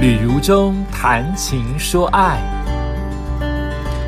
[0.00, 2.40] 旅如中谈情说爱，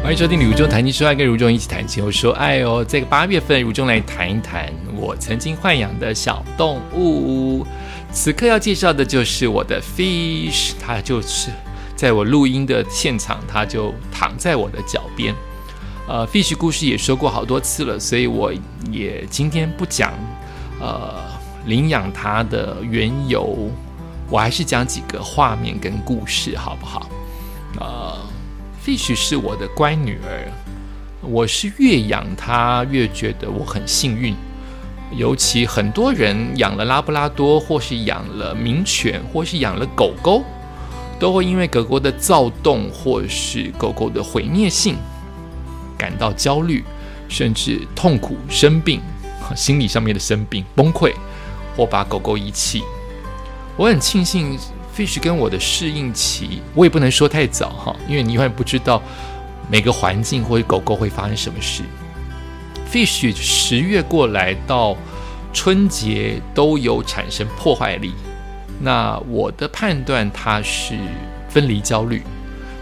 [0.02, 2.82] 欢迎收听《旅如中谈情说爱》，跟如中一起谈情说爱哦。
[2.82, 7.66] 这个八月份，如中来谈一谈我曾经豢养的小动物。
[8.10, 11.50] 此刻要介绍的就是我的 fish，它就是
[11.94, 15.34] 在我录音的现场，它就躺在我的脚边。
[16.08, 18.50] 呃，fish 故事也说过好多次了，所以我
[18.90, 20.14] 也今天不讲
[20.80, 21.16] 呃
[21.66, 23.70] 领养它的缘由。
[24.32, 27.06] 我还是讲几个画面跟故事，好不好？
[27.78, 28.18] 呃
[28.82, 30.50] ，Fish 是我的乖女儿，
[31.20, 34.34] 我是越养它越觉得我很幸运。
[35.14, 40.42] 尤其很多人养了拉布拉多，或是养了名犬，或是养了狗狗，
[41.20, 44.96] 都会因为狗狗的躁动，或是狗狗的毁灭性，
[45.98, 46.82] 感到焦虑，
[47.28, 48.98] 甚至痛苦、生病，
[49.54, 51.12] 心理上面的生病、崩溃，
[51.76, 52.82] 或把狗狗遗弃。
[53.76, 54.58] 我很庆幸
[54.94, 59.02] ，Fish 跟我的适应期，我也不能说太早哈，因为你永远不知道
[59.70, 61.82] 每个环境或者狗狗会发生什么事。
[62.92, 64.94] Fish 十月过来到
[65.54, 68.12] 春节都有产生破坏力，
[68.78, 70.94] 那我的判断它是
[71.48, 72.22] 分离焦虑。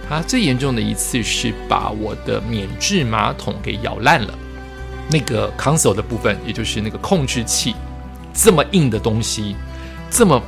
[0.08, 4.34] 它最严重的一次是把我的免治马桶给咬烂了，
[5.08, 7.76] 那个 console 的部分，也就是那个控制器，
[8.34, 9.54] 这么硬的东西，
[10.10, 10.42] 这么。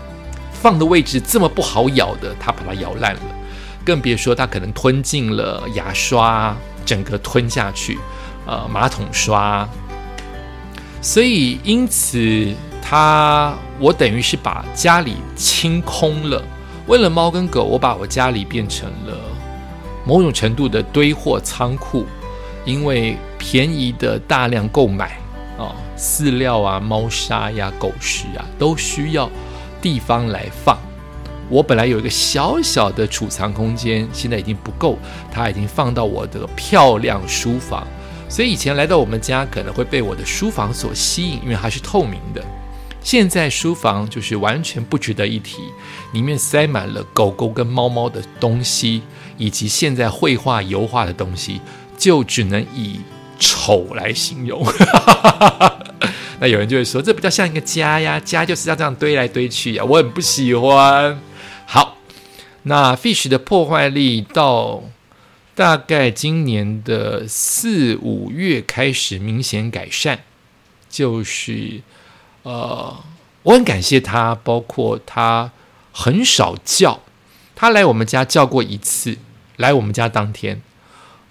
[0.62, 3.20] 放的位置这么不好咬的，它把它咬烂了，
[3.84, 7.98] 更别说它可能吞进了牙刷，整个吞下去，
[8.46, 9.68] 呃，马桶刷。
[11.00, 16.40] 所以因此，它我等于是把家里清空了。
[16.86, 19.18] 为了猫跟狗，我把我家里变成了
[20.04, 22.06] 某种程度的堆货仓库，
[22.64, 25.18] 因为便宜的大量购买
[25.58, 29.28] 啊，饲料啊、猫砂呀、狗食啊，都需要。
[29.82, 30.78] 地方来放，
[31.50, 34.96] 我本来有一个小小的储藏空间，现在已经不够，
[35.30, 37.86] 它已经放到我的漂亮书房。
[38.28, 42.42] 所以以前来到我们家可能会被我的书房所吸引，因为它是透明的。
[43.02, 45.58] 现在书房就是完全不值得一提，
[46.12, 49.02] 里面塞满了狗狗跟猫猫的东西，
[49.36, 51.60] 以及现在绘画油画的东西，
[51.98, 53.00] 就只能以
[53.38, 54.64] 丑来形容。
[56.42, 61.22] 那有人就会说，这比较像一个家呀，家就是要这样堆来堆去呀，我很不喜欢。
[61.66, 61.98] 好，
[62.64, 64.82] 那 Fish 的破坏力到
[65.54, 70.18] 大概今年的四五月开始明显改善，
[70.90, 71.82] 就是
[72.42, 73.04] 呃，
[73.44, 75.52] 我很感谢他，包括他
[75.92, 77.02] 很少叫，
[77.54, 79.18] 他来我们家叫过一次，
[79.58, 80.60] 来我们家当天，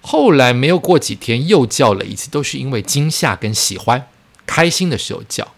[0.00, 4.06] 后来没有过几天又叫了一次，都是因为惊吓跟喜欢。
[4.46, 5.54] 开心的时候叫，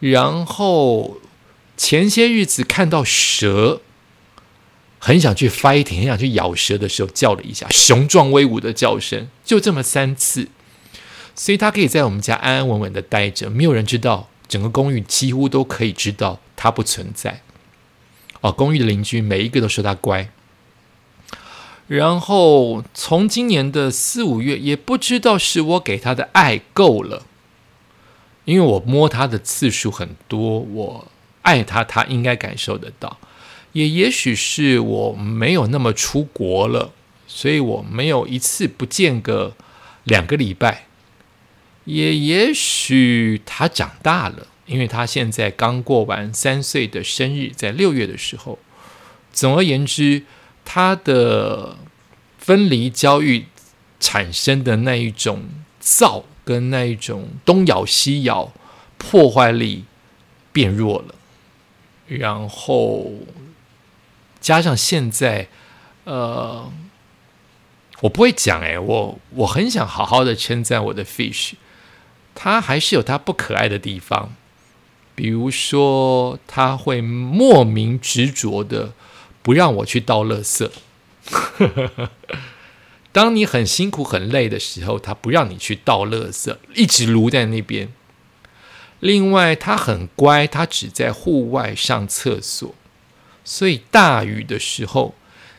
[0.00, 1.18] 然后
[1.76, 3.80] 前些日子看到蛇，
[4.98, 10.48] 很想去 fighting，很想去咬蛇的时候叫了一下，雄壮威武的叫声，就这么三次，
[11.34, 17.42] 所以他可以在我们家安安稳稳的待着，没有人知道，整个公寓几乎都可以知道他不存在。
[18.40, 20.30] 哦，公寓的邻居每一个都说他乖。
[21.86, 27.24] 然后从今年的四五月，也不知道是我给他的爱够了。
[28.48, 31.06] 因为我摸它的次数很多，我
[31.42, 33.18] 爱它，它应该感受得到。
[33.74, 36.90] 也也许是我没有那么出国了，
[37.26, 39.54] 所以我没有一次不见个
[40.04, 40.86] 两个礼拜。
[41.84, 48.58] 也也许它长大了，因为它现在刚过完三岁的生日，在六月的时候。
[49.30, 50.22] 总而言之，
[50.64, 51.76] 它的
[52.38, 53.44] 分离焦虑
[54.00, 55.42] 产生的那一种
[55.78, 56.24] 躁。
[56.48, 58.52] 跟那一种东咬西咬，
[58.96, 59.84] 破坏力
[60.50, 61.14] 变弱了，
[62.06, 63.12] 然后
[64.40, 65.48] 加上现在，
[66.04, 66.72] 呃，
[68.00, 71.52] 我不会讲哎，我我很想好好的称赞我的 fish，
[72.34, 74.32] 它还是有它不可爱的地方，
[75.14, 78.94] 比如说它会莫名执着的
[79.42, 80.70] 不让我去倒垃圾。
[83.18, 87.88] 当你很辛苦、很累的时候，他不让你去倒垃圾，一直撸在那边。
[89.00, 92.72] 另外，他很乖，他只在户外上厕所。
[93.44, 95.16] 所以大雨的时候，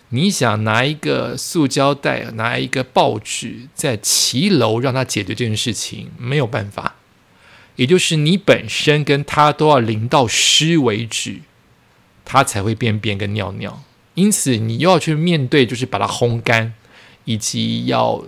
[0.07, 6.95] 你想拿一个塑胶袋、拿一个报纸在骑楼让他解决这件事情，没有办法。
[7.75, 11.41] 也就是你本身跟他都要淋到湿为止，
[12.23, 13.83] 他才会便便跟尿尿。
[14.13, 16.73] 因此，你又要去面对，就是把它烘干。
[17.29, 18.23] 以及要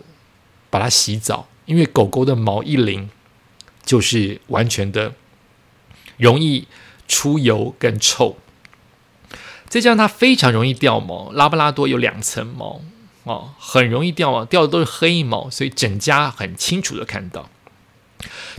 [0.69, 3.09] 把它洗澡，因为狗狗的毛一淋，
[3.83, 5.15] 就是完全的
[6.17, 6.67] 容易
[7.07, 8.37] 出油跟臭。
[9.67, 12.81] 再加上它非常容易掉毛，拉布拉多有两层毛
[13.23, 17.49] 哦，很容易掉毛，掉的都是黑毛，所以整家很清楚的看到。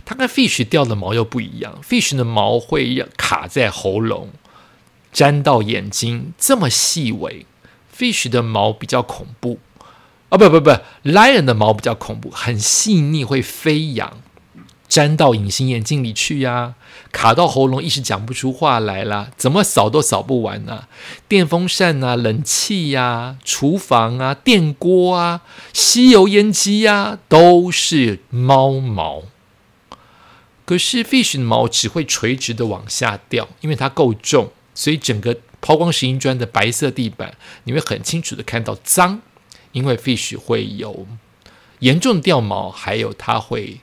[0.03, 4.31] 它跟 fish 掉的毛又不一样，fish 的毛会卡在喉咙，
[5.13, 7.45] 粘到眼睛，这么细微。
[7.97, 9.59] fish 的毛比较恐怖，
[10.33, 10.71] 啊不不不
[11.03, 14.17] ，lion 的毛比较恐怖，很细腻，会飞扬。
[14.89, 16.73] 粘到隐形眼镜里去呀，
[17.11, 20.87] 卡到喉咙，一时讲不出话来了，怎么扫都扫不完啊！
[21.27, 25.41] 电风扇啊，冷气呀，厨房啊，电锅啊，
[25.71, 29.21] 吸油烟机呀，都是猫毛。
[30.65, 37.35] 可是 fish 的毛只会垂直的往下掉，因为它够重，所以整个抛光石英砖的白色地板，
[37.65, 39.21] 你会很清楚的看到脏，
[39.73, 41.05] 因为 fish 会有
[41.79, 43.81] 严重掉毛，还有它会。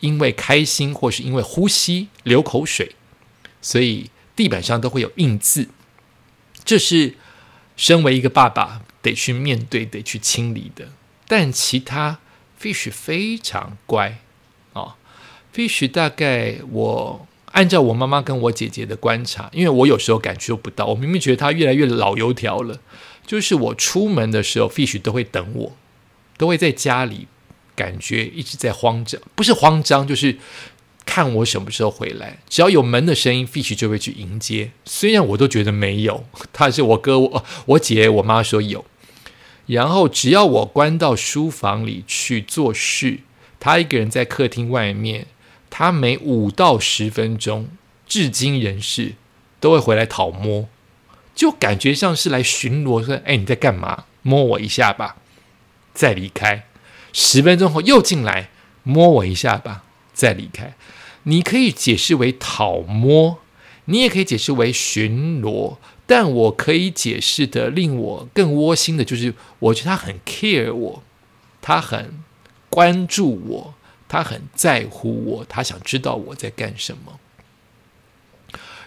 [0.00, 2.94] 因为开心，或是因为呼吸流口水，
[3.62, 5.68] 所以地板上都会有印字。
[6.62, 7.14] 这是
[7.74, 10.88] 身为一个爸爸得去面对、得去清理的。
[11.26, 12.18] 但其他
[12.60, 14.18] fish 非常乖
[14.74, 14.96] 啊
[15.54, 22.78] ，fish 大概我按照我妈妈跟我姐姐的观察，因为我有时候感受不到，我明明觉得它越来越老油条了。
[23.26, 25.72] 就是我出门的时候，fish 都会等我，
[26.36, 27.28] 都会在家里。
[27.76, 30.38] 感觉一直在慌张，不是慌张，就是
[31.04, 32.38] 看我什么时候回来。
[32.48, 34.70] 只要有门的声音，fish 就会去迎接。
[34.84, 38.84] 虽然我都觉得没有，他是我哥、我我姐、我妈说有。
[39.66, 43.18] 然后只要我关到书房里去做事，
[43.58, 45.26] 他一个人在客厅外面，
[45.68, 47.66] 他每五到十分钟，
[48.06, 49.14] 至今人事
[49.58, 50.68] 都会回来讨摸，
[51.34, 54.04] 就感觉像是来巡逻，说：“哎，你在干嘛？
[54.22, 55.16] 摸我一下吧，
[55.92, 56.66] 再离开。”
[57.12, 58.50] 十分钟后又进来
[58.82, 60.74] 摸我一下吧，再离开。
[61.24, 63.38] 你可以解释为讨摸，
[63.86, 71.02] 你也可以解释为巡逻，但我可以解释的令我更窝心的就是，我觉得他很 care 我，
[71.62, 72.22] 他很
[72.68, 73.74] 关注我，
[74.08, 77.18] 他很在乎我，他想知道我在干什么。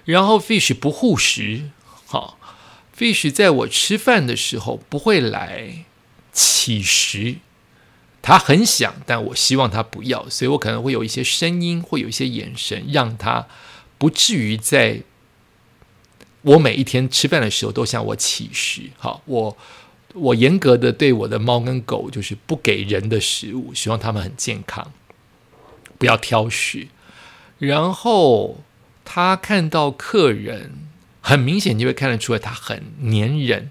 [0.05, 1.71] 然后 fish 不护食，
[2.07, 2.39] 好
[2.97, 5.85] ，fish 在我吃饭的时候不会来
[6.31, 7.35] 乞食。
[8.21, 13.47] 他很想，但我希望他不要，所以我可能会有一些声音，会有一些眼神，让他
[13.97, 15.01] 不至于在
[16.41, 18.89] 我每一天吃饭的时候都向我乞食。
[18.97, 19.57] 好，我
[20.13, 24.91] 我严格的对我的猫跟狗就是不给人的食物，希望它们很健康，
[25.97, 26.87] 不要挑食。
[27.59, 28.63] 然后
[29.05, 30.86] 他看到客人，
[31.27, 33.69] 很明显就会看得出来，他很粘人，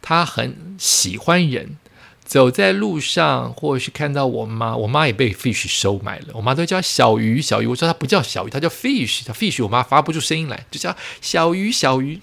[0.00, 1.76] 他很喜欢人。
[2.24, 6.28] 走在路上，或者是看到我妈，我妈也被 fish 收买了。
[6.32, 7.66] 我妈都叫小鱼，小鱼。
[7.66, 9.26] 我说她不叫小鱼，她叫 fish。
[9.26, 12.18] 她 fish，我妈发不出声音来，就叫小鱼，小鱼。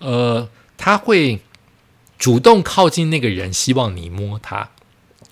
[0.00, 1.40] 呃，他会
[2.18, 4.68] 主动靠近那个人，希望你摸它。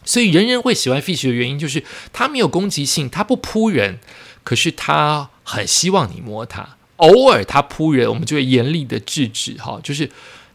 [0.07, 1.85] 所以人人会喜欢 fish 的原因，就是
[2.15, 3.99] 他没有攻击性，他不扑人，
[4.43, 6.79] 可是他很希望你摸他。
[6.99, 9.55] 偶尔他扑人，我们就会严厉的制止。
[9.55, 10.09] 哈，就是。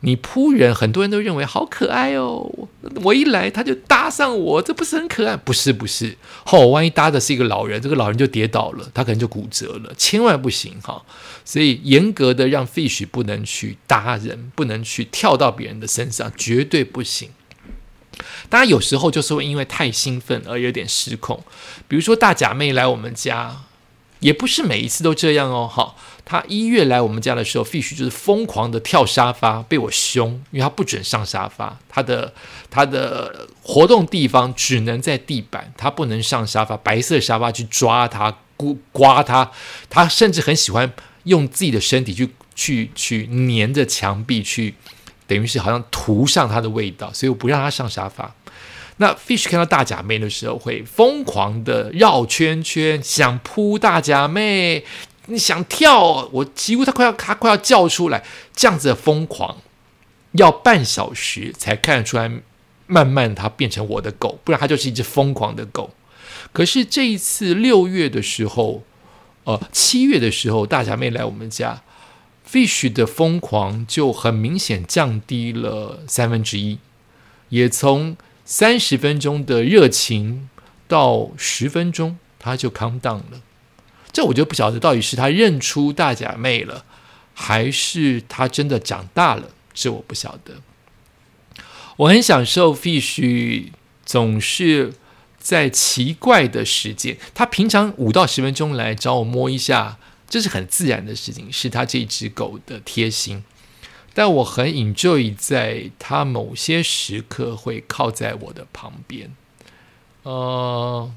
[0.06, 2.46] 你扑人，很多人都认为好可爱哦。
[3.04, 5.38] 我一来，他就搭上我，这不是很可爱？
[5.38, 6.18] 不是，不是。
[6.52, 11.02] 哦，万一搭的是一个老人，这个老人就跌倒了，他可能就骨折了，千万不行哈。
[11.46, 17.30] 所以严格的让 fish 不能去搭人，不能去跳到别人的身上，绝对不行。
[18.50, 21.42] 当然，有时候就是会因为太兴奋而有点失控。
[21.88, 23.62] 比如说大假妹来我们家，
[24.24, 25.70] 也不是每一次都这样哦。
[25.72, 25.96] 好。
[26.26, 32.34] 他一月来我们家的时候，fish 就是疯狂的跳沙发，被我凶，因为他不准上沙发，他的
[32.70, 39.52] 他的活动地方只能在地板，他不能上沙发，白色沙发去抓他、刮刮他，
[39.90, 40.90] 他甚至很喜欢
[41.26, 44.76] 用自己的身体去去去粘着墙壁，去
[45.28, 48.34] 等于是好像涂上他的味道，所以我不让他上沙发。
[48.98, 54.86] 那 fish 看到大假妹的时候，会疯狂的绕圈圈，想扑大假妹。
[55.28, 58.24] 你想跳，我几乎他快要他快要叫出来，
[58.56, 59.58] 这样子的疯狂，
[60.34, 62.32] 要半小时才看得出来。
[62.86, 65.92] 慢慢它变成我的狗，不然它就是一只疯狂的狗。
[66.52, 68.84] 可是这一次六月的时候，
[69.46, 71.82] 呃，七月的时候，大侠妹来我们家
[72.48, 76.78] ，fish 的疯狂就很明显降低了三分之一，
[77.50, 80.50] 也从三十分钟的热情
[80.88, 83.42] 到十分钟，它就 calm down 了。
[84.12, 86.86] 这我就不晓得到底是他认出大假妹了，
[87.34, 89.50] 还是他真的长大了。
[89.74, 90.62] 这我不晓得。
[91.98, 93.72] 我很享受 fish
[94.06, 94.94] 总是
[95.40, 99.98] 在奇怪的时间，他平常五到十分钟来找我摸一下，
[100.30, 103.44] 这是很自然的事情，是他这只狗的贴心。
[104.14, 109.36] 但我很 enjoy 在他某些时刻会靠在我的旁边。
[110.24, 111.12] 呃，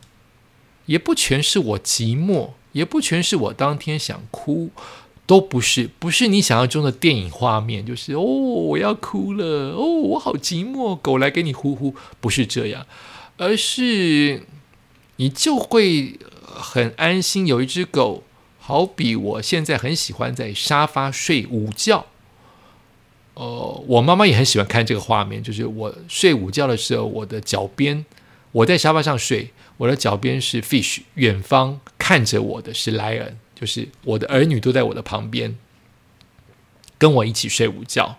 [0.87, 4.71] 也不全是我寂寞，也不全是我当天想哭，
[5.27, 12.87] 都不是，不是你想象中的电影画面，就是哦，我要哭了，哦，我好寂寞，狗来给你呼呼，不是这样，
[13.37, 14.45] 而是
[15.17, 18.25] 你就会很安心，有一只狗，
[18.59, 22.07] 好比我现在很喜欢在沙发睡午觉。
[23.37, 28.07] 呃，我妈妈也很喜欢看这个画面，就是我睡午觉的时候，我的脚边，
[28.51, 35.59] 我在沙发上睡，我的脚边是 Fish，远方看着我的是 Lion，就是我的儿女都在我的旁边，
[36.97, 38.17] 跟我一起睡午觉。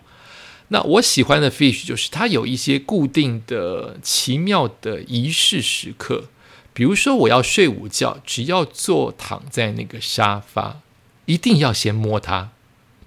[0.67, 6.25] 那我喜欢的 Fish 就是它有一些固定的奇妙的仪式时刻，
[6.73, 10.81] 比如说我要睡午觉，只要坐躺在那个沙发，
[11.25, 12.51] 一定要先摸它。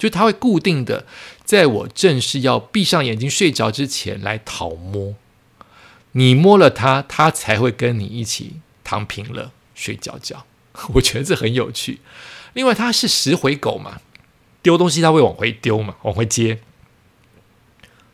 [0.00, 1.04] 就他会固定的，
[1.44, 5.14] 在我正式要闭上眼睛睡着之前来讨摸，
[6.12, 10.46] 你摸了它，它才会跟你一起躺平了睡觉觉。
[10.94, 12.00] 我觉得这很有趣。
[12.54, 14.00] 另外，它是拾回狗嘛，
[14.62, 16.60] 丢东西它会往回丢嘛，往回接，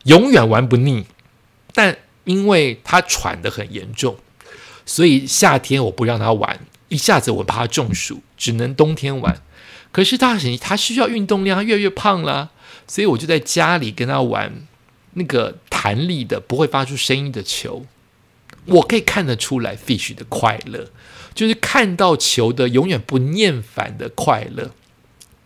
[0.03, 1.05] 永远玩不腻。
[1.73, 4.17] 但因为它喘得很严重，
[4.85, 9.41] 所以夏天我不让它玩，一下子我怕它中暑，只能冬天玩。
[9.91, 12.51] 可是他很，他需要运动量，他越来越胖了，
[12.87, 14.53] 所以我就在家里跟他玩
[15.13, 17.85] 那个弹力的、不会发出声音的球。
[18.65, 20.91] 我可以看得出来，fish 的快乐，
[21.33, 24.71] 就是看到球的永远不厌烦的快乐。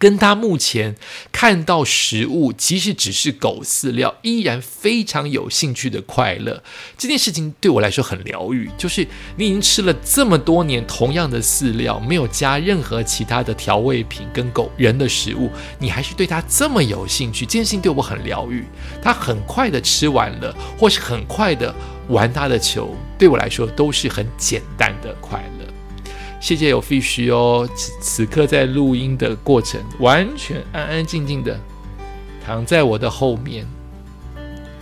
[0.01, 0.95] 跟他目前
[1.31, 6.63] 看到食物，即使只是狗饲料，依然非常有兴趣的快乐，
[6.97, 8.67] 这件事情对我来说很疗愈。
[8.79, 18.65] 就是你已经吃了这么多年同样的饲料，没有加任何其他的调味品跟狗人的食物，你还是对它这么有兴趣，这件事情对我很疗愈。
[19.03, 21.71] 它很快的吃完了，或是很快的
[22.07, 25.60] 玩它的球，对我来说都是很简单的快乐。
[26.41, 31.57] 谢谢有 fish 哦，此此刻在录音的过程，完全安安静静的
[32.43, 33.65] 躺在我的后面，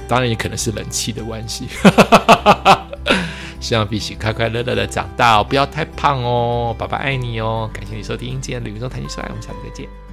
[0.08, 1.68] 当然也可能是冷气的关系。
[3.60, 10.09] 希望 fish 快快乐乐的长大哦，不要太胖哦，爸爸爱你哦，感谢你收听今天的旅中谈情说爱，我们下次再见。